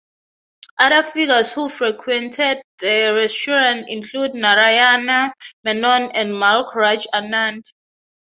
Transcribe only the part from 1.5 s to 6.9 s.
who frequented the restaurant include Narayana Menon and Mulk